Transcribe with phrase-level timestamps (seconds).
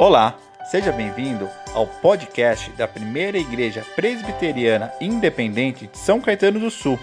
[0.00, 0.38] Olá,
[0.70, 6.96] seja bem-vindo ao podcast da Primeira Igreja Presbiteriana Independente de São Caetano do Sul.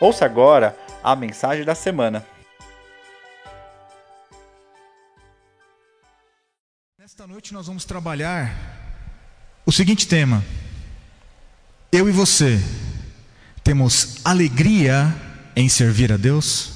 [0.00, 2.26] Ouça agora a mensagem da semana.
[6.98, 8.52] Nesta noite nós vamos trabalhar
[9.64, 10.42] o seguinte tema:
[11.92, 12.58] Eu e você
[13.62, 15.06] temos alegria
[15.54, 16.72] em servir a Deus?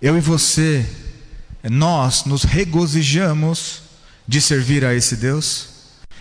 [0.00, 1.07] Eu e você
[1.62, 3.82] nós nos regozijamos
[4.26, 5.68] de servir a esse Deus,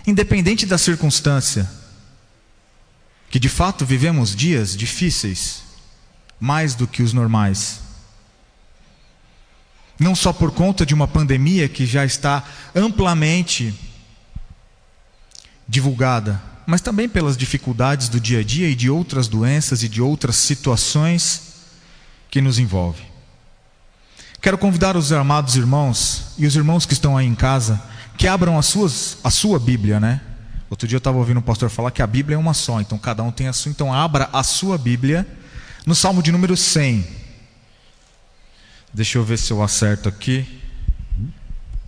[0.06, 1.70] independente da circunstância,
[3.30, 5.64] que de fato vivemos dias difíceis,
[6.40, 7.82] mais do que os normais.
[10.00, 13.74] Não só por conta de uma pandemia que já está amplamente
[15.68, 20.02] divulgada, mas também pelas dificuldades do dia a dia e de outras doenças e de
[20.02, 21.42] outras situações
[22.30, 23.17] que nos envolvem.
[24.48, 27.84] Quero convidar os amados irmãos e os irmãos que estão aí em casa
[28.18, 30.22] que abram as suas, a sua Bíblia, né?
[30.70, 32.98] Outro dia eu estava ouvindo um pastor falar que a Bíblia é uma só, então
[32.98, 33.70] cada um tem a sua.
[33.70, 35.28] Então abra a sua Bíblia
[35.86, 37.06] no Salmo de número 100.
[38.94, 40.64] Deixa eu ver se eu acerto aqui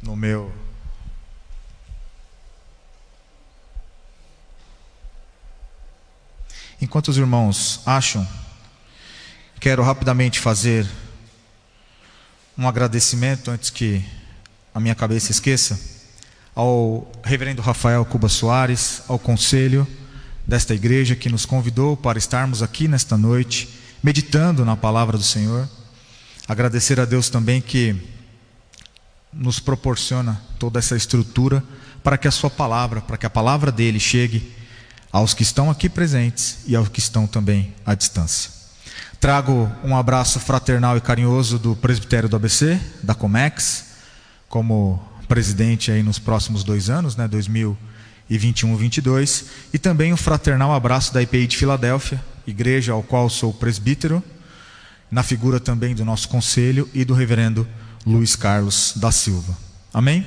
[0.03, 0.53] no meu.
[6.81, 8.27] Enquanto os irmãos acham,
[9.61, 10.85] quero rapidamente fazer
[12.59, 14.03] um agradecimento antes que
[14.75, 15.79] a minha cabeça esqueça
[16.53, 19.87] ao reverendo Rafael Cuba Soares, ao conselho
[20.45, 25.69] desta igreja que nos convidou para estarmos aqui nesta noite meditando na palavra do Senhor.
[26.49, 27.95] Agradecer a Deus também que
[29.31, 31.63] nos proporciona toda essa estrutura
[32.03, 34.53] para que a sua palavra, para que a palavra dele chegue
[35.13, 38.58] aos que estão aqui presentes e aos que estão também à distância.
[39.19, 43.85] Trago um abraço fraternal e carinhoso do presbitério do ABC, da Comex,
[44.47, 51.13] como presidente aí nos próximos dois anos, né, 2021 22, e também um fraternal abraço
[51.13, 54.23] da IPI de Filadélfia, igreja ao qual sou presbítero,
[55.11, 57.67] na figura também do nosso conselho e do reverendo
[58.05, 59.55] Luiz Carlos da Silva.
[59.93, 60.25] Amém?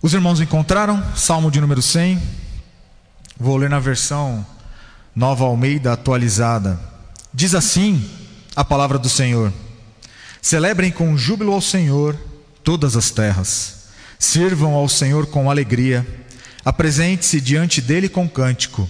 [0.00, 2.22] Os irmãos encontraram Salmo de número 100.
[3.38, 4.46] Vou ler na versão
[5.14, 6.78] Nova Almeida atualizada.
[7.32, 8.08] Diz assim
[8.56, 9.52] a palavra do Senhor:
[10.40, 12.18] Celebrem com júbilo ao Senhor
[12.64, 16.06] todas as terras, sirvam ao Senhor com alegria,
[16.64, 18.88] apresente-se diante dele com cântico.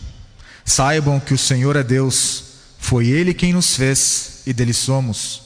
[0.65, 2.45] Saibam que o Senhor é Deus,
[2.79, 5.43] foi ele quem nos fez e dele somos.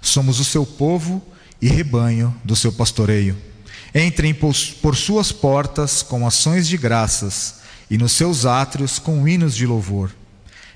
[0.00, 1.22] Somos o seu povo
[1.60, 3.36] e rebanho do seu pastoreio.
[3.94, 7.56] Entrem por suas portas com ações de graças
[7.90, 10.10] e nos seus átrios com hinos de louvor.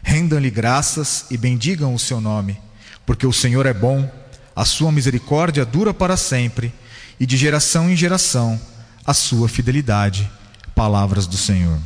[0.03, 2.59] Rendam-lhe graças e bendigam o seu nome,
[3.05, 4.11] porque o Senhor é bom,
[4.55, 6.73] a sua misericórdia dura para sempre,
[7.19, 8.61] e de geração em geração
[9.07, 10.31] a sua fidelidade.
[10.75, 11.79] Palavras do Senhor.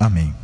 [0.00, 0.34] Amém.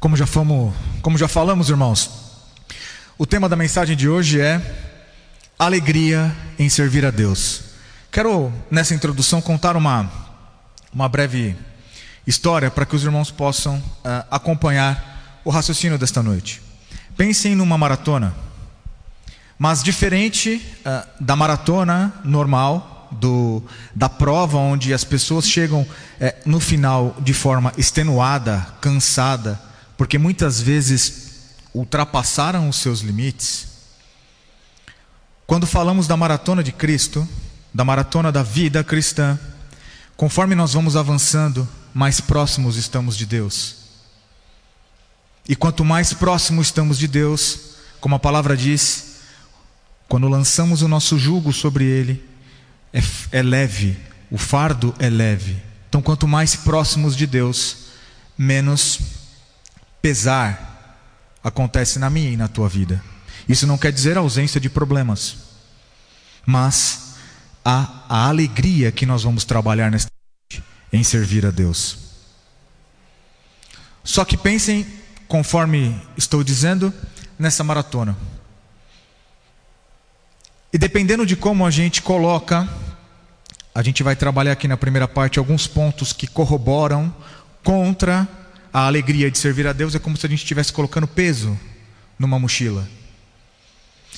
[0.00, 2.29] Como já, fomos, como já falamos, irmãos,
[3.20, 4.62] o tema da mensagem de hoje é
[5.58, 7.64] alegria em servir a Deus.
[8.10, 10.10] Quero, nessa introdução, contar uma,
[10.90, 11.54] uma breve
[12.26, 16.62] história para que os irmãos possam uh, acompanhar o raciocínio desta noite.
[17.14, 18.34] Pensem numa maratona,
[19.58, 23.62] mas diferente uh, da maratona normal, do,
[23.94, 25.86] da prova onde as pessoas chegam uh,
[26.46, 29.60] no final de forma extenuada, cansada,
[29.98, 31.29] porque muitas vezes
[31.74, 33.68] ultrapassaram os seus limites.
[35.46, 37.28] Quando falamos da maratona de Cristo,
[37.72, 39.38] da maratona da vida cristã,
[40.16, 43.76] conforme nós vamos avançando, mais próximos estamos de Deus.
[45.48, 49.16] E quanto mais próximos estamos de Deus, como a palavra diz,
[50.08, 52.24] quando lançamos o nosso jugo sobre Ele,
[52.92, 53.00] é,
[53.32, 53.98] é leve,
[54.30, 55.60] o fardo é leve.
[55.88, 57.76] Então, quanto mais próximos de Deus,
[58.38, 59.00] menos
[60.00, 60.69] pesar
[61.42, 63.02] acontece na minha e na tua vida.
[63.48, 65.36] Isso não quer dizer ausência de problemas,
[66.46, 67.14] mas
[67.64, 70.10] a, a alegria que nós vamos trabalhar nesta
[70.92, 71.98] em servir a Deus.
[74.02, 74.86] Só que pensem,
[75.28, 76.92] conforme estou dizendo,
[77.38, 78.16] nessa maratona.
[80.72, 82.68] E dependendo de como a gente coloca,
[83.74, 87.14] a gente vai trabalhar aqui na primeira parte alguns pontos que corroboram
[87.62, 88.28] contra
[88.72, 91.58] a alegria de servir a Deus é como se a gente estivesse colocando peso
[92.18, 92.88] numa mochila.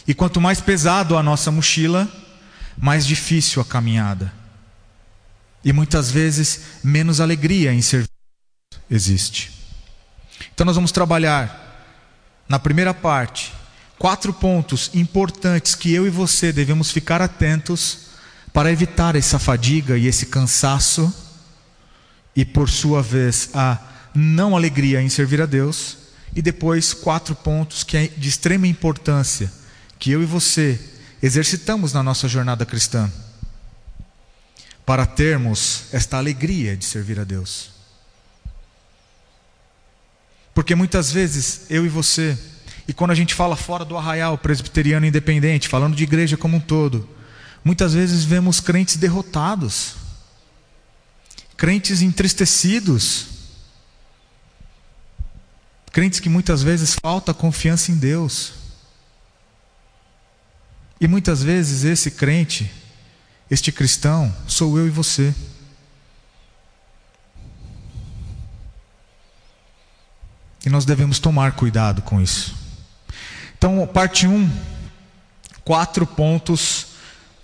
[0.07, 2.11] E quanto mais pesado a nossa mochila,
[2.77, 4.33] mais difícil a caminhada.
[5.65, 8.09] E muitas vezes menos alegria em servir
[8.91, 9.53] existe.
[10.53, 11.61] Então nós vamos trabalhar
[12.49, 13.53] na primeira parte
[13.99, 18.11] quatro pontos importantes que eu e você devemos ficar atentos
[18.53, 21.15] para evitar essa fadiga e esse cansaço
[22.35, 23.79] e por sua vez a
[24.15, 25.99] não alegria em servir a Deus
[26.35, 29.53] e depois quatro pontos que é de extrema importância
[29.99, 30.79] que eu e você
[31.23, 33.11] exercitamos na nossa jornada cristã
[34.85, 37.71] para termos esta alegria de servir a Deus.
[40.55, 42.37] Porque muitas vezes eu e você,
[42.87, 46.61] e quando a gente fala fora do arraial presbiteriano independente, falando de igreja como um
[46.61, 47.09] todo,
[47.65, 49.95] muitas vezes vemos crentes derrotados,
[51.57, 53.27] crentes entristecidos,
[55.93, 58.55] crentes que muitas vezes falta confiança em Deus.
[60.99, 62.73] E muitas vezes esse crente,
[63.51, 65.35] este cristão, sou eu e você.
[70.65, 72.57] E nós devemos tomar cuidado com isso.
[73.59, 74.51] Então, parte 1, um,
[75.65, 76.87] quatro pontos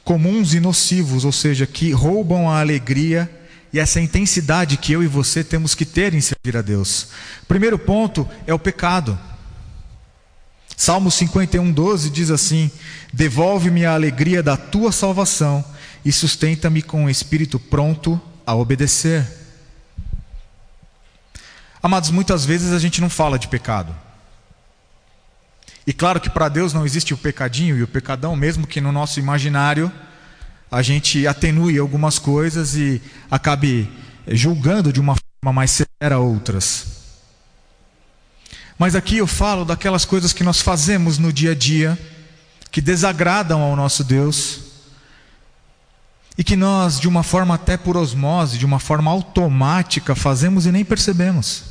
[0.04, 3.30] comuns e nocivos, ou seja, que roubam a alegria
[3.72, 7.08] e essa intensidade que eu e você temos que ter em servir a Deus.
[7.46, 9.18] Primeiro ponto é o pecado.
[10.76, 12.70] Salmo 51, 12 diz assim:
[13.12, 15.64] Devolve-me a alegria da tua salvação
[16.04, 19.26] e sustenta-me com um espírito pronto a obedecer.
[21.82, 23.94] Amados, muitas vezes a gente não fala de pecado.
[25.86, 28.92] E claro que para Deus não existe o pecadinho e o pecadão, mesmo que no
[28.92, 29.90] nosso imaginário
[30.70, 33.00] a gente atenue algumas coisas e
[33.30, 33.90] acabe
[34.26, 36.98] julgando de uma forma mais severa outras.
[38.78, 41.98] Mas aqui eu falo daquelas coisas que nós fazemos no dia a dia,
[42.70, 44.60] que desagradam ao nosso Deus,
[46.36, 50.70] e que nós, de uma forma até por osmose, de uma forma automática, fazemos e
[50.70, 51.64] nem percebemos.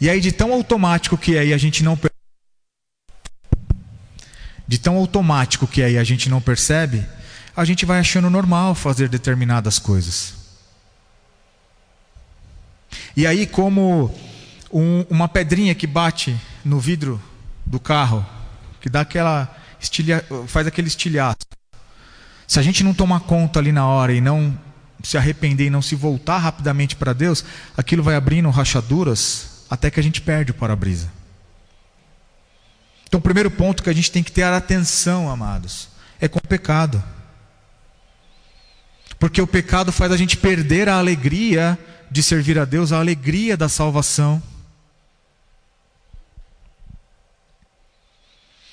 [0.00, 1.96] E aí, de tão automático que é e a gente não
[4.70, 7.04] de tão automático que é e a gente não percebe,
[7.56, 10.34] a gente vai achando normal fazer determinadas coisas.
[13.16, 14.14] E aí, como
[14.72, 17.20] um, uma pedrinha que bate no vidro
[17.66, 18.24] do carro,
[18.80, 21.38] que dá aquela estilha, faz aquele estilhaço.
[22.46, 24.56] Se a gente não tomar conta ali na hora e não
[25.02, 27.44] se arrepender e não se voltar rapidamente para Deus,
[27.76, 31.10] aquilo vai abrindo rachaduras até que a gente perde o para-brisa.
[33.10, 35.88] Então, o primeiro ponto que a gente tem que ter atenção, amados,
[36.20, 37.02] é com o pecado.
[39.18, 41.76] Porque o pecado faz a gente perder a alegria
[42.08, 44.40] de servir a Deus, a alegria da salvação.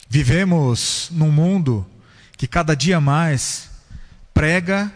[0.08, 1.84] Vivemos num mundo
[2.38, 3.72] que cada dia mais
[4.36, 4.94] prega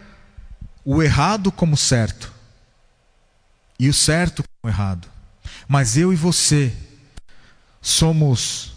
[0.84, 2.32] o errado como certo
[3.76, 5.08] e o certo como errado.
[5.66, 6.72] Mas eu e você
[7.80, 8.72] somos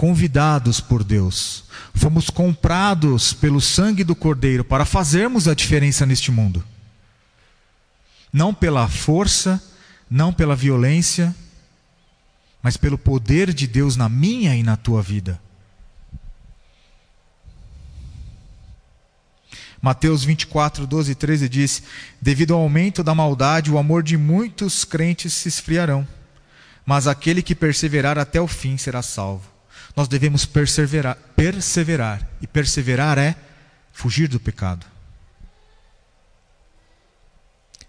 [0.00, 6.64] convidados por Deus, fomos comprados pelo sangue do Cordeiro para fazermos a diferença neste mundo.
[8.32, 9.62] Não pela força,
[10.10, 11.36] não pela violência,
[12.62, 15.38] mas pelo poder de Deus na minha e na tua vida.
[19.82, 21.82] Mateus 24, 12 e 13 diz:
[22.18, 26.08] Devido ao aumento da maldade, o amor de muitos crentes se esfriarão,
[26.86, 29.59] mas aquele que perseverar até o fim será salvo.
[29.96, 33.34] Nós devemos perseverar, perseverar, e perseverar é
[33.92, 34.86] fugir do pecado.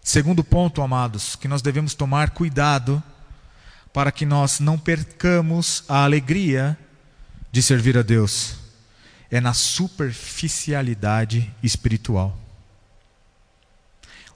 [0.04, 3.02] Segundo ponto, amados, que nós devemos tomar cuidado
[3.94, 6.78] para que nós não percamos a alegria
[7.52, 8.62] de servir a Deus
[9.32, 12.38] é na superficialidade espiritual.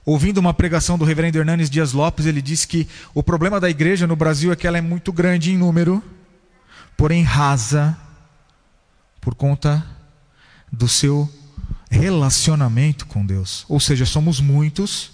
[0.06, 4.06] Ouvindo uma pregação do reverendo Hernanes Dias Lopes, ele disse que o problema da igreja
[4.06, 6.02] no Brasil é que ela é muito grande em número,
[6.96, 7.96] porém rasa
[9.20, 9.84] por conta
[10.72, 11.30] do seu
[11.90, 13.64] relacionamento com Deus.
[13.68, 15.12] Ou seja, somos muitos,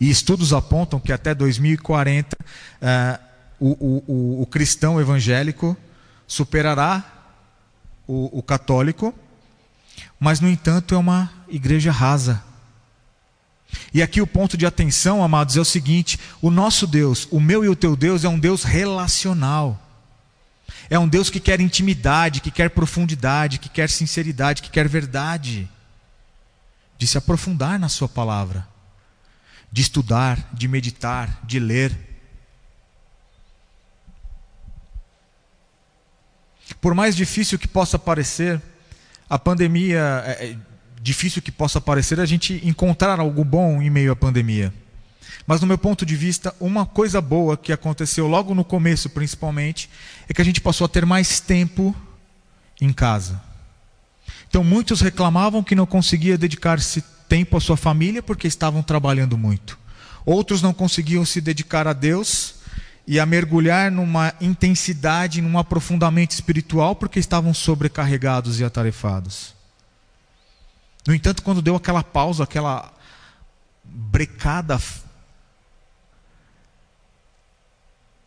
[0.00, 3.26] e estudos apontam que até 2040 uh,
[3.58, 5.76] o, o, o, o cristão evangélico
[6.26, 7.04] superará
[8.06, 9.14] o, o católico,
[10.20, 12.42] mas, no entanto, é uma igreja rasa.
[13.92, 17.64] E aqui o ponto de atenção, amados, é o seguinte: o nosso Deus, o meu
[17.64, 19.85] e o teu Deus, é um Deus relacional.
[20.88, 25.68] É um Deus que quer intimidade, que quer profundidade, que quer sinceridade, que quer verdade.
[26.96, 28.66] De se aprofundar na Sua palavra,
[29.70, 31.94] de estudar, de meditar, de ler.
[36.80, 38.62] Por mais difícil que possa parecer,
[39.28, 40.56] a pandemia, é, é
[41.02, 44.72] difícil que possa parecer a gente encontrar algo bom em meio à pandemia.
[45.46, 49.88] Mas, no meu ponto de vista, uma coisa boa que aconteceu logo no começo, principalmente,
[50.28, 51.94] é que a gente passou a ter mais tempo
[52.80, 53.40] em casa.
[54.48, 59.78] Então, muitos reclamavam que não conseguia dedicar-se tempo à sua família porque estavam trabalhando muito.
[60.24, 62.56] Outros não conseguiam se dedicar a Deus
[63.06, 69.54] e a mergulhar numa intensidade, num aprofundamento espiritual porque estavam sobrecarregados e atarefados.
[71.06, 72.92] No entanto, quando deu aquela pausa, aquela
[73.84, 74.80] brecada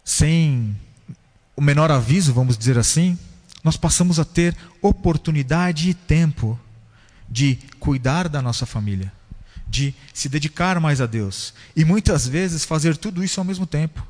[0.09, 0.75] sem
[1.55, 3.15] o menor aviso, vamos dizer assim,
[3.63, 6.59] nós passamos a ter oportunidade e tempo
[7.29, 9.13] de cuidar da nossa família,
[9.67, 14.03] de se dedicar mais a Deus e muitas vezes fazer tudo isso ao mesmo tempo.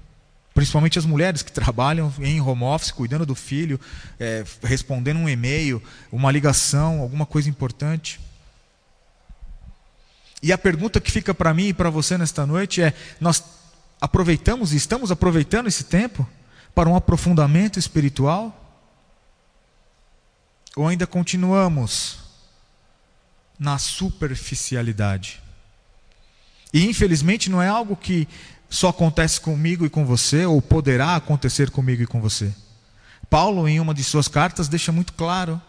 [0.54, 3.78] Principalmente as mulheres que trabalham em home office, cuidando do filho,
[4.18, 8.22] é, respondendo um e-mail, uma ligação, alguma coisa importante.
[10.42, 13.44] E a pergunta que fica para mim e para você nesta noite é: nós
[14.00, 16.28] aproveitamos e estamos aproveitando esse tempo
[16.74, 18.56] para um aprofundamento espiritual?
[20.76, 22.20] Ou ainda continuamos
[23.58, 25.42] na superficialidade?
[26.74, 28.28] E infelizmente não é algo que
[28.70, 32.54] só acontece comigo e com você, ou poderá acontecer comigo e com você.
[33.30, 35.60] Paulo, em uma de suas cartas, deixa muito claro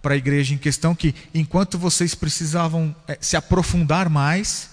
[0.00, 4.70] para a igreja em questão que, enquanto vocês precisavam eh, se aprofundar mais,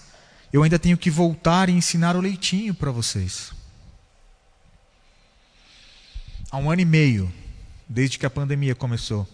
[0.56, 3.52] eu ainda tenho que voltar e ensinar o leitinho para vocês.
[6.50, 7.30] Há um ano e meio,
[7.86, 9.28] desde que a pandemia começou,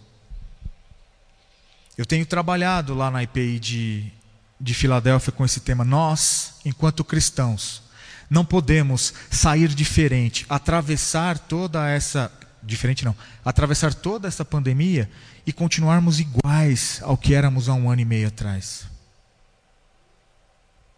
[1.97, 4.11] eu tenho trabalhado lá na IPI de,
[4.59, 5.85] de Filadélfia com esse tema.
[5.85, 7.81] Nós, enquanto cristãos,
[8.29, 12.29] não podemos sair diferente, atravessar toda essa.
[12.61, 13.15] Diferente não,
[13.45, 15.09] atravessar toda essa pandemia
[15.45, 18.92] e continuarmos iguais ao que éramos há um ano e meio atrás.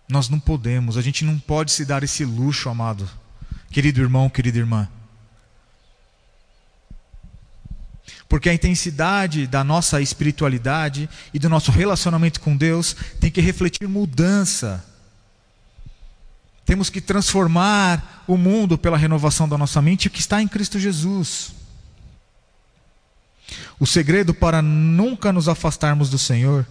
[0.07, 3.09] Nós não podemos, a gente não pode se dar esse luxo, amado,
[3.71, 4.87] querido irmão, querida irmã.
[8.29, 13.87] Porque a intensidade da nossa espiritualidade e do nosso relacionamento com Deus tem que refletir
[13.87, 14.83] mudança.
[16.65, 21.53] Temos que transformar o mundo pela renovação da nossa mente, que está em Cristo Jesus.
[23.79, 26.65] O segredo para nunca nos afastarmos do Senhor,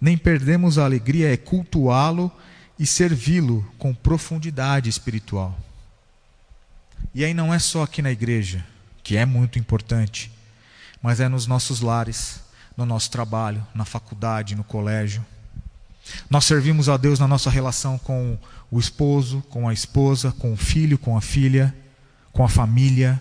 [0.00, 2.32] nem perdermos a alegria, é cultuá-lo
[2.78, 5.58] e servi-lo com profundidade espiritual.
[7.14, 8.64] E aí não é só aqui na igreja,
[9.02, 10.30] que é muito importante,
[11.00, 12.40] mas é nos nossos lares,
[12.76, 15.24] no nosso trabalho, na faculdade, no colégio.
[16.28, 18.38] Nós servimos a Deus na nossa relação com
[18.70, 21.74] o esposo, com a esposa, com o filho, com a filha,
[22.32, 23.20] com a família.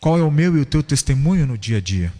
[0.00, 2.12] Qual é o meu e o teu testemunho no dia a dia?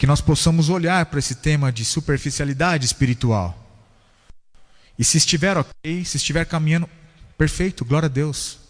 [0.00, 3.54] Que nós possamos olhar para esse tema de superficialidade espiritual.
[4.98, 6.88] E se estiver ok, se estiver caminhando,
[7.36, 8.60] perfeito, glória a Deus.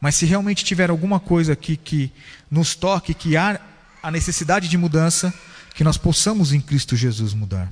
[0.00, 2.12] Mas se realmente tiver alguma coisa aqui que
[2.50, 3.60] nos toque, que há
[4.02, 5.32] a necessidade de mudança,
[5.72, 7.70] que nós possamos em Cristo Jesus mudar.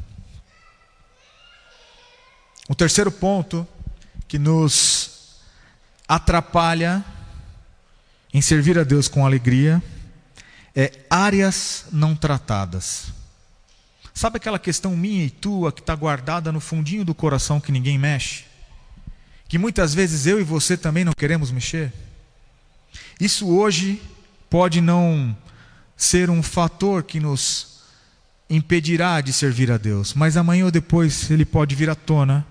[2.68, 3.66] O terceiro ponto
[4.28, 5.40] que nos
[6.06, 7.04] atrapalha
[8.32, 9.82] em servir a Deus com alegria
[10.74, 13.12] é áreas não tratadas.
[14.12, 17.98] Sabe aquela questão minha e tua que está guardada no fundinho do coração que ninguém
[17.98, 18.44] mexe?
[19.48, 21.92] Que muitas vezes eu e você também não queremos mexer?
[23.20, 24.00] Isso hoje
[24.48, 25.36] pode não
[25.96, 27.74] ser um fator que nos
[28.48, 32.46] impedirá de servir a Deus, mas amanhã ou depois ele pode vir à tona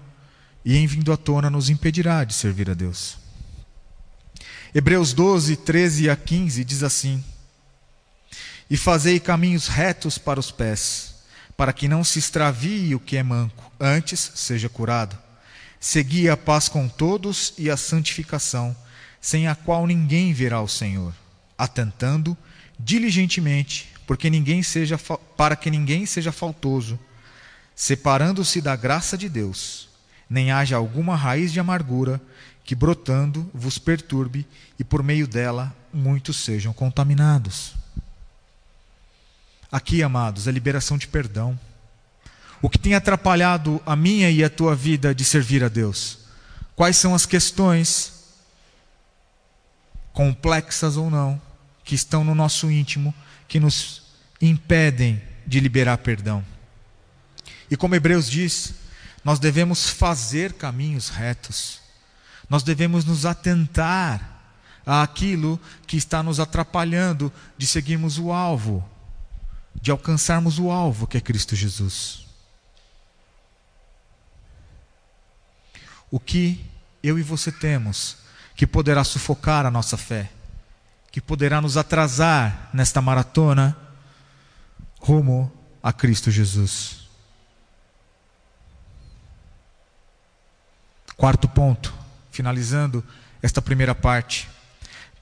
[0.65, 3.17] e, em vindo à tona, nos impedirá de servir a Deus.
[4.73, 7.23] Hebreus 12, 13 a 15 diz assim:
[8.73, 11.13] e fazei caminhos retos para os pés,
[11.55, 15.15] para que não se extravie o que é manco, antes seja curado.
[15.79, 18.75] Segui a paz com todos e a santificação,
[19.21, 21.13] sem a qual ninguém verá o Senhor,
[21.55, 22.35] atentando
[22.79, 24.97] diligentemente, porque ninguém seja
[25.37, 26.99] para que ninguém seja faltoso,
[27.75, 29.87] separando-se da graça de Deus,
[30.27, 32.19] nem haja alguma raiz de amargura
[32.63, 34.47] que brotando vos perturbe
[34.79, 37.82] e por meio dela muitos sejam contaminados.
[39.73, 41.59] Aqui, amados, a liberação de perdão.
[42.61, 46.19] O que tem atrapalhado a minha e a tua vida de servir a Deus?
[46.75, 48.13] Quais são as questões,
[50.13, 51.41] complexas ou não,
[51.83, 53.15] que estão no nosso íntimo,
[53.47, 54.03] que nos
[54.39, 56.45] impedem de liberar perdão?
[57.67, 58.75] E como Hebreus diz,
[59.23, 61.79] nós devemos fazer caminhos retos,
[62.47, 64.39] nós devemos nos atentar
[64.85, 68.87] àquilo que está nos atrapalhando de seguirmos o alvo,
[69.81, 72.23] de alcançarmos o alvo que é Cristo Jesus.
[76.13, 76.63] o que
[77.01, 78.17] eu e você temos
[78.55, 80.29] que poderá sufocar a nossa fé,
[81.11, 83.75] que poderá nos atrasar nesta maratona
[84.99, 85.51] rumo
[85.81, 87.09] a Cristo Jesus.
[91.17, 91.91] Quarto ponto,
[92.29, 93.03] finalizando
[93.41, 94.47] esta primeira parte: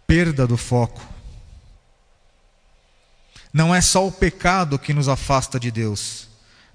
[0.05, 1.01] perda do foco.
[3.53, 6.27] Não é só o pecado que nos afasta de Deus,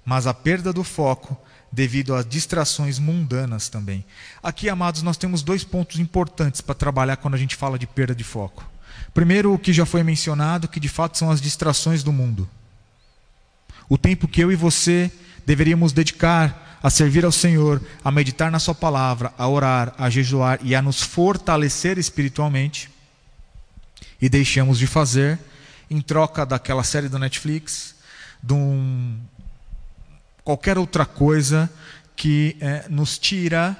[0.05, 1.37] mas a perda do foco
[1.71, 4.05] devido às distrações mundanas também.
[4.41, 8.15] Aqui, amados, nós temos dois pontos importantes para trabalhar quando a gente fala de perda
[8.15, 8.65] de foco.
[9.13, 12.47] Primeiro, o que já foi mencionado, que de fato são as distrações do mundo.
[13.89, 15.11] O tempo que eu e você
[15.45, 20.59] deveríamos dedicar a servir ao Senhor, a meditar na Sua palavra, a orar, a jejuar
[20.61, 22.89] e a nos fortalecer espiritualmente,
[24.21, 25.39] e deixamos de fazer
[25.89, 27.95] em troca daquela série do Netflix,
[28.41, 29.19] de um,
[30.43, 31.69] qualquer outra coisa
[32.15, 33.77] que é, nos tira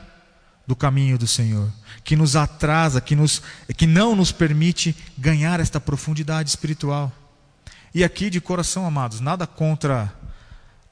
[0.66, 1.72] do caminho do Senhor,
[2.04, 3.42] que nos atrasa, que, nos,
[3.76, 7.12] que não nos permite ganhar esta profundidade espiritual.
[7.94, 10.14] E aqui, de coração, amados, nada contra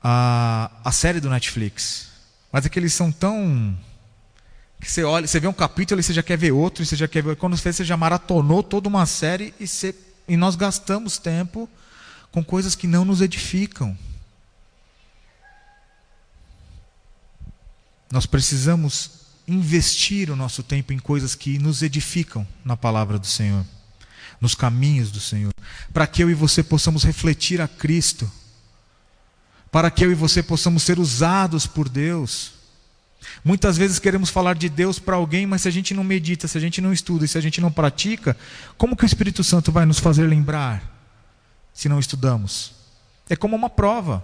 [0.02, 2.10] a, a série do Netflix.
[2.52, 3.78] Mas é que eles são tão.
[4.80, 6.96] que você olha, você vê um capítulo e você já quer ver outro, e você
[6.96, 7.36] já quer ver.
[7.36, 9.94] Quando você, você já maratonou toda uma série e, você,
[10.28, 11.70] e nós gastamos tempo
[12.32, 13.98] com coisas que não nos edificam.
[18.12, 19.12] Nós precisamos
[19.48, 23.66] investir o nosso tempo em coisas que nos edificam na palavra do Senhor
[24.40, 25.54] nos caminhos do Senhor,
[25.94, 28.32] para que eu e você possamos refletir a Cristo,
[29.72, 32.54] para que eu e você possamos ser usados por Deus.
[33.44, 36.58] Muitas vezes queremos falar de Deus para alguém, mas se a gente não medita, se
[36.58, 38.36] a gente não estuda e se a gente não pratica,
[38.78, 40.82] como que o Espírito Santo vai nos fazer lembrar
[41.74, 42.74] se não estudamos?
[43.30, 44.24] É como uma prova.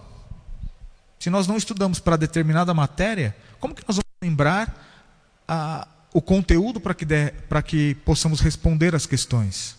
[1.19, 4.73] Se nós não estudamos para determinada matéria, como que nós vamos lembrar
[5.47, 7.05] a, o conteúdo para que,
[7.65, 9.75] que possamos responder as questões?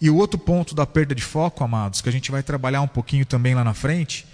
[0.00, 2.88] E o outro ponto da perda de foco, amados, que a gente vai trabalhar um
[2.88, 4.26] pouquinho também lá na frente,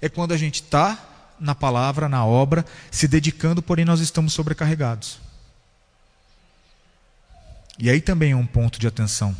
[0.00, 0.98] é quando a gente está
[1.40, 5.18] na palavra, na obra, se dedicando, porém nós estamos sobrecarregados.
[7.78, 9.34] E aí também é um ponto de atenção.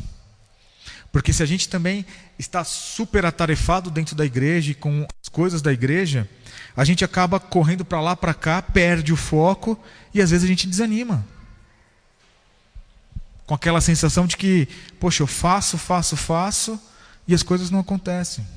[1.11, 2.05] Porque se a gente também
[2.39, 6.27] está super atarefado dentro da igreja e com as coisas da igreja,
[6.75, 9.77] a gente acaba correndo para lá, para cá, perde o foco
[10.13, 11.23] e às vezes a gente desanima
[13.51, 14.65] com aquela sensação de que,
[14.97, 16.79] poxa, eu faço, faço, faço
[17.27, 18.47] e as coisas não acontecem.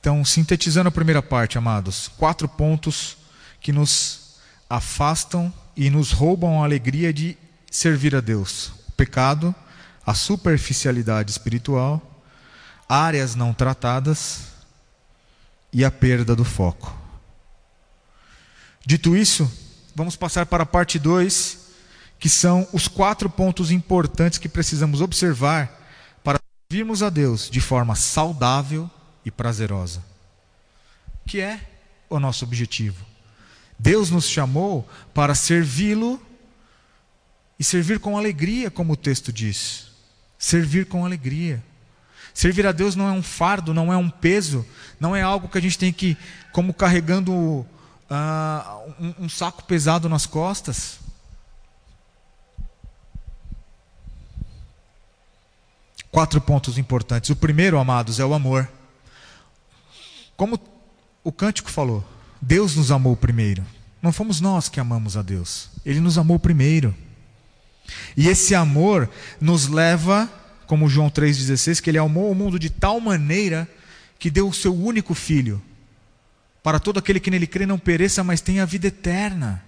[0.00, 3.18] Então, sintetizando a primeira parte, amados, quatro pontos
[3.60, 7.36] que nos afastam e nos roubam a alegria de
[7.70, 9.54] servir a Deus: o pecado,
[10.04, 12.22] a superficialidade espiritual,
[12.88, 14.44] áreas não tratadas
[15.70, 16.96] e a perda do foco.
[18.86, 19.50] Dito isso,
[19.94, 21.58] vamos passar para a parte 2,
[22.18, 25.78] que são os quatro pontos importantes que precisamos observar
[26.24, 28.90] para servirmos a Deus de forma saudável
[29.24, 30.02] e prazerosa.
[31.26, 31.60] Que é
[32.08, 33.04] o nosso objetivo.
[33.78, 36.20] Deus nos chamou para servi-lo
[37.58, 39.90] e servir com alegria, como o texto diz.
[40.38, 41.62] Servir com alegria.
[42.34, 44.66] Servir a Deus não é um fardo, não é um peso,
[44.98, 46.16] não é algo que a gente tem que,
[46.52, 47.66] como carregando uh,
[48.98, 50.98] um, um saco pesado nas costas.
[56.10, 57.30] Quatro pontos importantes.
[57.30, 58.68] O primeiro, amados, é o amor.
[60.40, 60.58] Como
[61.22, 62.02] o cântico falou,
[62.40, 63.62] Deus nos amou primeiro.
[64.00, 65.68] Não fomos nós que amamos a Deus.
[65.84, 66.94] Ele nos amou primeiro.
[68.16, 70.32] E esse amor nos leva,
[70.66, 73.68] como João 3,16, que ele amou o mundo de tal maneira
[74.18, 75.60] que deu o seu único filho,
[76.62, 79.62] para todo aquele que nele crê não pereça, mas tenha vida eterna.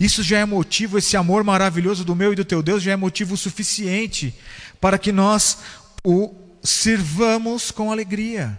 [0.00, 2.96] Isso já é motivo, esse amor maravilhoso do meu e do teu Deus já é
[2.96, 4.34] motivo suficiente
[4.80, 5.58] para que nós
[6.02, 8.58] o sirvamos com alegria.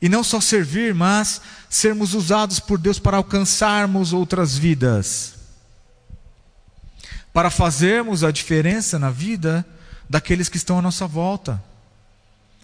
[0.00, 5.34] E não só servir, mas sermos usados por Deus para alcançarmos outras vidas.
[7.32, 9.66] Para fazermos a diferença na vida
[10.08, 11.62] daqueles que estão à nossa volta.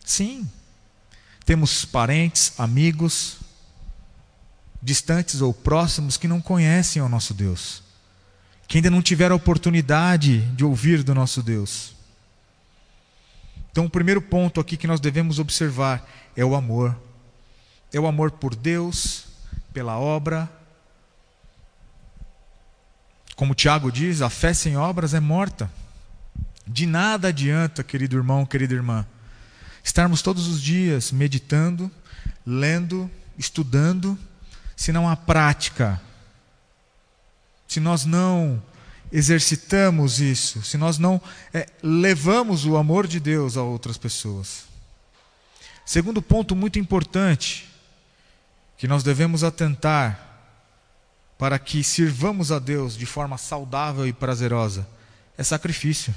[0.04, 0.48] Sim.
[1.44, 3.38] Temos parentes, amigos,
[4.82, 7.82] distantes ou próximos que não conhecem o nosso Deus,
[8.66, 11.94] que ainda não tiveram a oportunidade de ouvir do nosso Deus.
[13.70, 16.96] Então, o primeiro ponto aqui que nós devemos observar é o amor.
[17.92, 19.24] É o amor por Deus,
[19.72, 20.50] pela obra.
[23.36, 25.70] Como Tiago diz, a fé sem obras é morta.
[26.66, 29.06] De nada adianta, querido irmão, querida irmã,
[29.82, 31.90] Estarmos todos os dias meditando,
[32.46, 34.18] lendo, estudando,
[34.76, 36.00] se não há prática,
[37.66, 38.62] se nós não
[39.10, 41.20] exercitamos isso, se nós não
[41.52, 44.64] é, levamos o amor de Deus a outras pessoas.
[45.84, 47.68] Segundo ponto muito importante
[48.76, 50.28] que nós devemos atentar
[51.38, 54.86] para que sirvamos a Deus de forma saudável e prazerosa
[55.36, 56.14] é sacrifício.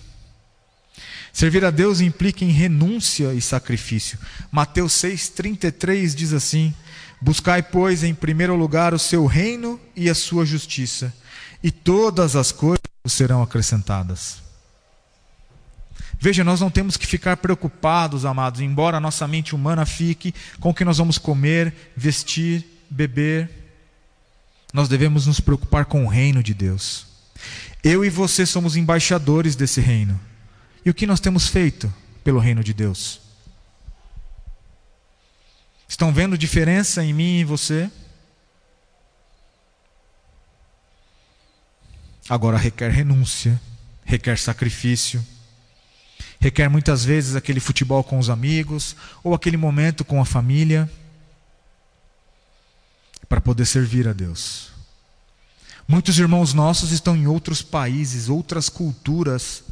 [1.33, 4.17] Servir a Deus implica em renúncia e sacrifício.
[4.51, 6.73] Mateus 6,33 diz assim:
[7.19, 11.13] Buscai, pois, em primeiro lugar o seu reino e a sua justiça,
[11.61, 14.44] e todas as coisas serão acrescentadas.
[16.19, 20.69] Veja, nós não temos que ficar preocupados, amados, embora a nossa mente humana fique com
[20.69, 23.49] o que nós vamos comer, vestir, beber.
[24.73, 27.07] Nós devemos nos preocupar com o reino de Deus.
[27.83, 30.19] Eu e você somos embaixadores desse reino.
[30.85, 33.21] E o que nós temos feito pelo reino de Deus?
[35.87, 37.89] Estão vendo diferença em mim e você?
[42.27, 43.61] Agora requer renúncia,
[44.03, 45.23] requer sacrifício,
[46.39, 50.89] requer muitas vezes aquele futebol com os amigos ou aquele momento com a família
[53.27, 54.71] para poder servir a Deus.
[55.87, 59.63] Muitos irmãos nossos estão em outros países, outras culturas,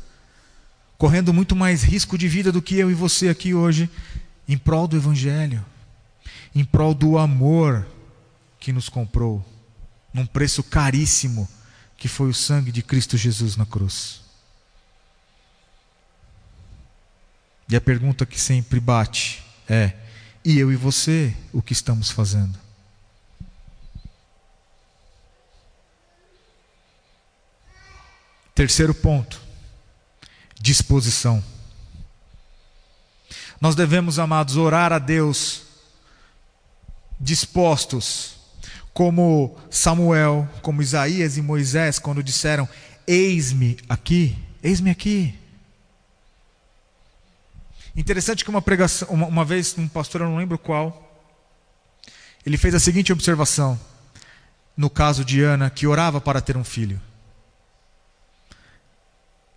[0.98, 3.90] correndo muito mais risco de vida do que eu e você aqui hoje,
[4.48, 5.66] em prol do Evangelho,
[6.54, 7.86] em prol do amor
[8.60, 9.44] que nos comprou,
[10.14, 11.50] num preço caríssimo,
[11.98, 14.23] que foi o sangue de Cristo Jesus na cruz.
[17.70, 19.94] E a pergunta que sempre bate é:
[20.44, 22.58] e eu e você, o que estamos fazendo?
[28.54, 29.44] Terceiro ponto
[30.64, 31.44] disposição.
[33.60, 35.64] Nós devemos, amados, orar a Deus
[37.20, 38.38] dispostos,
[38.94, 42.68] como Samuel, como Isaías e Moisés, quando disseram:
[43.06, 45.38] Eis-me aqui, eis-me aqui.
[47.96, 51.12] Interessante que uma pregação, uma, uma vez, um pastor, eu não lembro qual,
[52.46, 53.80] ele fez a seguinte observação,
[54.76, 57.00] no caso de Ana, que orava para ter um filho.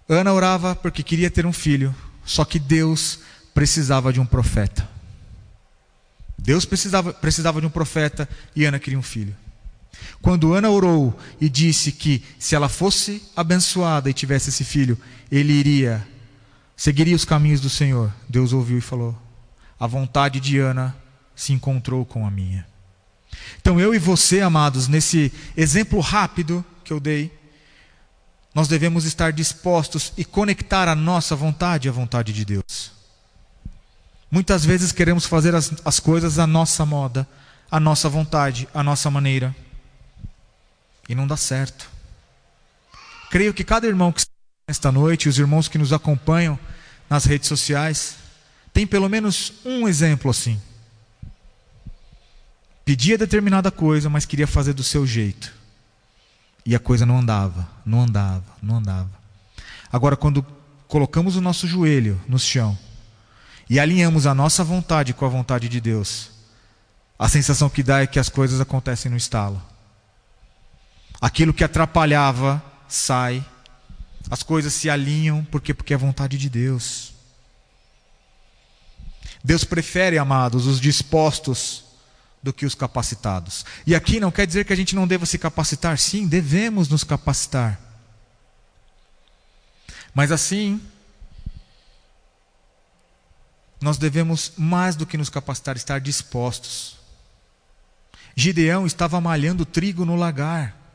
[0.09, 1.95] Ana orava porque queria ter um filho,
[2.25, 3.21] só que Deus
[3.53, 4.89] precisava de um profeta.
[6.39, 9.35] Deus precisava, precisava de um profeta e Ana queria um filho.
[10.21, 14.99] Quando Ana orou e disse que se ela fosse abençoada e tivesse esse filho,
[15.31, 16.07] ele iria,
[16.77, 19.17] seguiria os caminhos do Senhor, Deus ouviu e falou:
[19.79, 20.95] A vontade de Ana
[21.35, 22.67] se encontrou com a minha.
[23.61, 27.37] Então eu e você, amados, nesse exemplo rápido que eu dei,
[28.55, 32.93] nós devemos estar dispostos e conectar a nossa vontade à vontade de Deus.
[34.31, 37.29] Muitas vezes queremos fazer as, as coisas à nossa moda,
[37.71, 39.55] à nossa vontade, à nossa maneira.
[41.09, 41.89] E não dá certo.
[43.31, 44.25] Creio que cada irmão que
[44.69, 46.59] esta noite, os irmãos que nos acompanham
[47.09, 48.17] nas redes sociais,
[48.73, 50.61] tem pelo menos um exemplo assim.
[52.85, 55.55] Pedia determinada coisa, mas queria fazer do seu jeito.
[56.65, 59.11] E a coisa não andava, não andava, não andava.
[59.93, 60.45] Agora, quando
[60.89, 62.77] colocamos o nosso joelho no chão
[63.71, 66.31] e alinhamos a nossa vontade com a vontade de Deus,
[67.17, 69.63] a sensação que dá é que as coisas acontecem no estalo.
[71.21, 73.45] Aquilo que atrapalhava sai,
[74.31, 77.15] as coisas se alinham, porque porque é vontade de Deus.
[79.43, 81.85] Deus prefere, amados, os dispostos
[82.43, 83.65] do que os capacitados.
[83.87, 87.05] E aqui não quer dizer que a gente não deva se capacitar, sim, devemos nos
[87.05, 87.81] capacitar.
[90.15, 90.81] Mas assim,
[93.81, 96.97] nós devemos, mais do que nos capacitar, estar dispostos.
[98.35, 100.86] Gideão estava malhando trigo no lagar,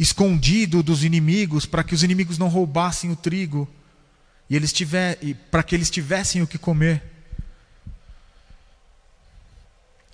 [0.00, 3.68] escondido dos inimigos, para que os inimigos não roubassem o trigo,
[4.48, 5.18] e eles tiver,
[5.50, 7.02] para que eles tivessem o que comer.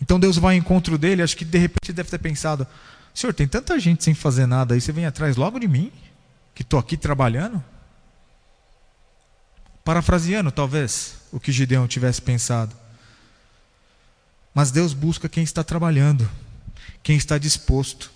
[0.03, 2.67] Então Deus vai ao encontro dele, acho que de repente deve ter pensado:
[3.15, 5.93] Senhor, tem tanta gente sem fazer nada aí, você vem atrás logo de mim,
[6.53, 7.63] que estou aqui trabalhando?
[9.85, 12.77] Parafraseando, talvez, o que Gideão tivesse pensado.
[14.53, 16.29] Mas Deus busca quem está trabalhando,
[17.05, 18.11] quem está disposto,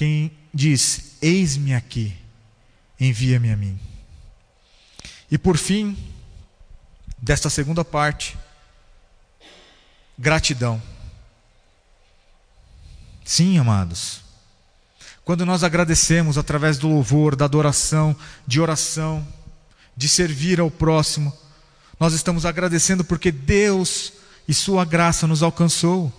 [0.00, 2.16] quem diz: Eis-me aqui,
[2.98, 3.78] envia-me a mim.
[5.30, 5.94] E por fim,
[7.18, 8.34] desta segunda parte,
[10.16, 10.80] gratidão.
[13.26, 14.22] Sim, amados.
[15.22, 19.28] Quando nós agradecemos através do louvor, da adoração, de oração,
[19.94, 21.30] de servir ao próximo,
[21.98, 24.14] Nós estamos agradecendo porque Deus
[24.48, 26.10] e Sua graça nos alcançou.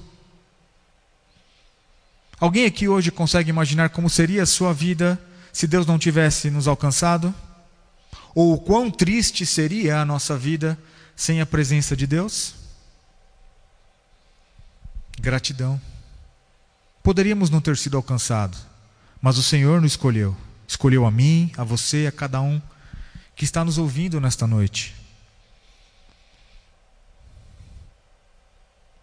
[2.42, 5.22] Alguém aqui hoje consegue imaginar como seria a sua vida
[5.54, 7.32] se Deus não tivesse nos alcançado?
[8.34, 10.76] Ou o quão triste seria a nossa vida
[11.16, 12.56] sem a presença de Deus?
[15.20, 15.80] Gratidão.
[17.04, 18.66] Poderíamos não ter sido alcançados,
[19.22, 20.36] mas o Senhor nos escolheu.
[20.68, 22.60] Escolheu a mim, a você, a cada um
[23.36, 24.96] que está nos ouvindo nesta noite.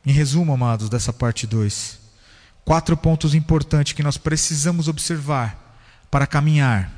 [0.05, 1.98] Em resumo, amados, dessa parte 2,
[2.69, 6.93] quatro pontos importantes que nós precisamos observar para caminhar,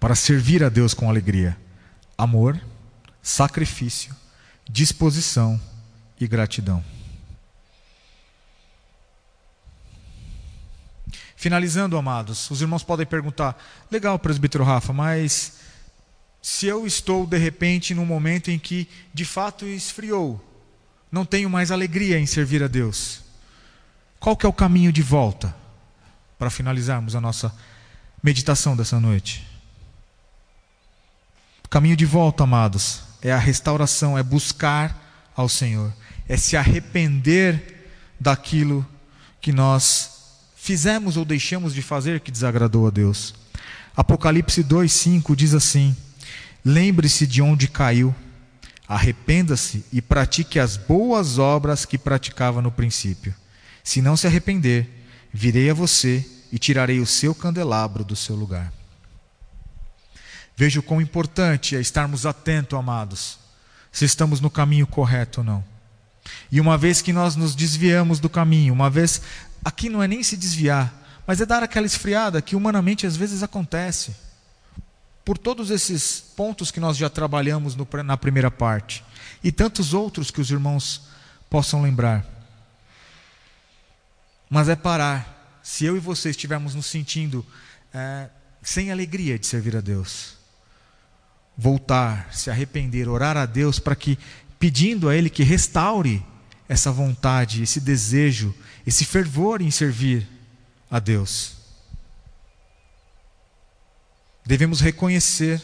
[0.00, 1.56] para servir a Deus com alegria:
[2.18, 2.60] amor,
[3.22, 4.12] sacrifício,
[4.68, 5.60] disposição
[6.18, 6.84] e gratidão.
[11.36, 13.56] Finalizando, amados, os irmãos podem perguntar:
[13.88, 15.58] legal, presbítero Rafa, mas
[16.42, 20.44] se eu estou de repente num momento em que de fato esfriou,
[21.12, 23.29] não tenho mais alegria em servir a Deus,
[24.20, 25.56] qual que é o caminho de volta?
[26.38, 27.52] Para finalizarmos a nossa
[28.22, 29.46] meditação dessa noite.
[31.64, 35.90] O caminho de volta, amados, é a restauração, é buscar ao Senhor,
[36.28, 37.88] é se arrepender
[38.20, 38.86] daquilo
[39.40, 40.10] que nós
[40.54, 43.34] fizemos ou deixamos de fazer que desagradou a Deus.
[43.96, 45.96] Apocalipse 2:5 diz assim:
[46.62, 48.14] Lembre-se de onde caiu,
[48.86, 53.34] arrependa-se e pratique as boas obras que praticava no princípio.
[53.82, 54.88] Se não se arrepender,
[55.32, 58.72] virei a você e tirarei o seu candelabro do seu lugar.
[60.56, 63.38] Veja o quão importante é estarmos atentos, amados,
[63.90, 65.64] se estamos no caminho correto ou não.
[66.50, 69.22] E uma vez que nós nos desviamos do caminho, uma vez
[69.64, 70.92] aqui não é nem se desviar,
[71.26, 74.14] mas é dar aquela esfriada que humanamente às vezes acontece.
[75.24, 79.04] Por todos esses pontos que nós já trabalhamos no, na primeira parte,
[79.42, 81.02] e tantos outros que os irmãos
[81.48, 82.39] possam lembrar.
[84.50, 85.60] Mas é parar.
[85.62, 87.46] Se eu e você estivermos nos sentindo
[87.94, 88.28] é,
[88.60, 90.36] sem alegria de servir a Deus,
[91.56, 94.18] voltar, se arrepender, orar a Deus para que,
[94.58, 96.24] pedindo a Ele que restaure
[96.68, 98.54] essa vontade, esse desejo,
[98.86, 100.28] esse fervor em servir
[100.90, 101.56] a Deus.
[104.44, 105.62] Devemos reconhecer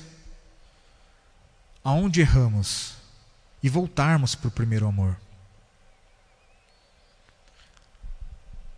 [1.83, 2.94] aonde erramos
[3.62, 5.16] e voltarmos para o primeiro amor.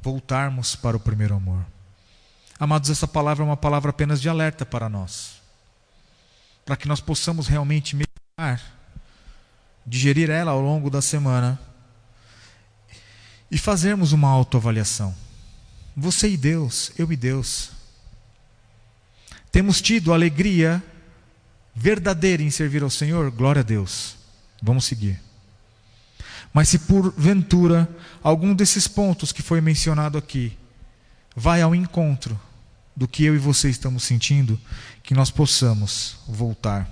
[0.09, 1.62] Voltarmos para o primeiro amor.
[2.59, 5.42] Amados, essa palavra é uma palavra apenas de alerta para nós,
[6.64, 8.59] para que nós possamos realmente meditar,
[9.87, 11.61] digerir ela ao longo da semana
[13.51, 15.14] e fazermos uma autoavaliação.
[15.94, 17.73] Você e Deus, eu e Deus.
[19.53, 20.83] Temos tido alegria
[21.75, 23.31] verdadeira em servir ao Senhor?
[23.31, 24.16] Glória a Deus.
[24.62, 25.27] Vamos seguir.
[26.52, 27.88] Mas se porventura
[28.22, 30.56] algum desses pontos que foi mencionado aqui
[31.37, 32.38] vai ao encontro
[32.96, 34.61] do que eu e você estamos sentindo,
[35.04, 36.90] que nós possamos voltar.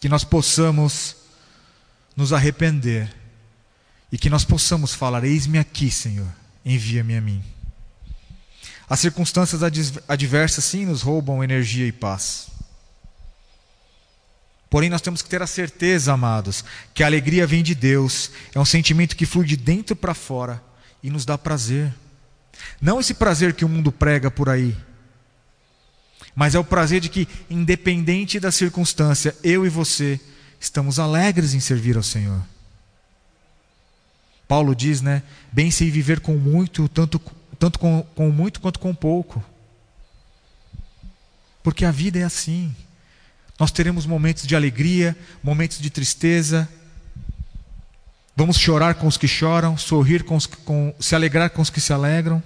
[0.00, 1.16] Que nós possamos
[2.16, 3.14] nos arrepender
[4.10, 6.26] e que nós possamos falar: Eis-me aqui, Senhor,
[6.64, 7.44] envia-me a mim.
[8.88, 9.62] As circunstâncias
[10.08, 12.48] adversas, sim, nos roubam energia e paz.
[14.76, 16.62] Porém, nós temos que ter a certeza, amados,
[16.92, 20.62] que a alegria vem de Deus, é um sentimento que flui de dentro para fora
[21.02, 21.94] e nos dá prazer.
[22.78, 24.76] Não esse prazer que o mundo prega por aí,
[26.34, 30.20] mas é o prazer de que, independente da circunstância, eu e você
[30.60, 32.42] estamos alegres em servir ao Senhor.
[34.46, 35.22] Paulo diz, né?
[35.50, 37.18] Bem sei viver com muito, tanto,
[37.58, 39.42] tanto com, com muito quanto com pouco.
[41.62, 42.76] Porque a vida é assim.
[43.58, 46.68] Nós teremos momentos de alegria, momentos de tristeza.
[48.36, 51.80] Vamos chorar com os que choram, sorrir com os com, se alegrar com os que
[51.80, 52.42] se alegram.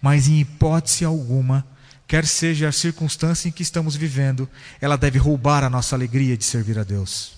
[0.00, 1.66] Mas em hipótese alguma,
[2.06, 4.48] quer seja a circunstância em que estamos vivendo,
[4.80, 7.32] ela deve roubar a nossa alegria de servir a Deus.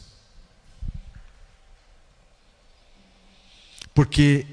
[3.94, 4.46] Porque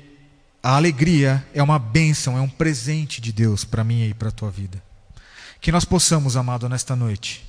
[0.62, 4.32] a alegria é uma bênção, é um presente de Deus para mim e para a
[4.32, 4.82] tua vida.
[5.60, 7.44] Que nós possamos, amado, nesta noite,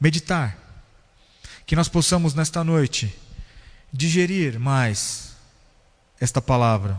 [0.00, 0.56] meditar.
[1.66, 3.14] Que nós possamos, nesta noite,
[3.92, 5.36] digerir mais
[6.18, 6.98] esta palavra.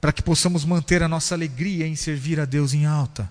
[0.00, 3.30] Para que possamos manter a nossa alegria em servir a Deus em alta.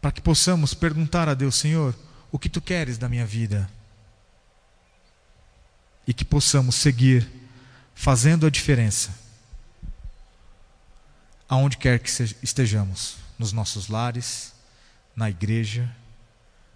[0.00, 1.94] Para que possamos perguntar a Deus, Senhor,
[2.30, 3.70] o que tu queres da minha vida?
[6.06, 7.28] E que possamos seguir
[7.94, 9.14] fazendo a diferença.
[11.48, 12.10] Aonde quer que
[12.42, 14.52] estejamos, nos nossos lares,
[15.14, 15.94] na igreja,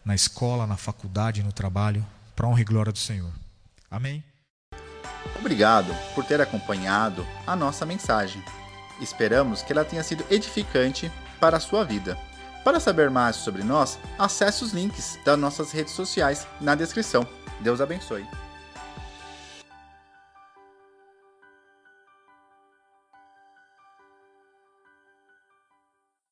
[0.06, 3.32] na escola, na faculdade, no trabalho, para honra e glória do Senhor.
[3.90, 4.22] Amém?
[5.36, 8.40] Obrigado por ter acompanhado a nossa mensagem.
[9.00, 12.16] Esperamos que ela tenha sido edificante para a sua vida.
[12.64, 17.26] Para saber mais sobre nós, acesse os links das nossas redes sociais na descrição.
[17.60, 18.24] Deus abençoe.